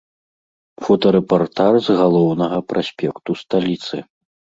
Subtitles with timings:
[0.85, 4.01] Фотарэпартаж з галоўнага праспекту сталіцы.